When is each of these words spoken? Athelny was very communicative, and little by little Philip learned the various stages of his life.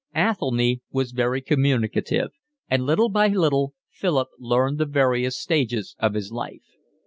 Athelny 0.15 0.81
was 0.91 1.11
very 1.11 1.43
communicative, 1.43 2.31
and 2.67 2.87
little 2.87 3.07
by 3.07 3.27
little 3.27 3.75
Philip 3.91 4.29
learned 4.39 4.79
the 4.79 4.87
various 4.87 5.37
stages 5.37 5.95
of 5.99 6.15
his 6.15 6.31
life. 6.31 6.65